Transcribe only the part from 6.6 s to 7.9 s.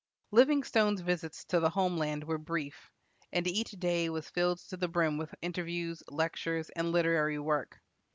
and literary work.